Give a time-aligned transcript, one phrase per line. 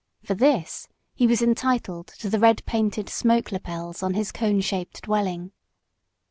[0.23, 5.03] For this he was entitled to the red painted smoke lapels on his cone shaped
[5.03, 5.51] dwelling.